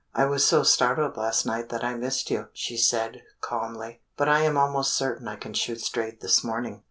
[0.15, 4.39] "I was so startled last night that I missed you," she said, calmly; "but I
[4.39, 6.79] am almost certain I can shoot straight this morning."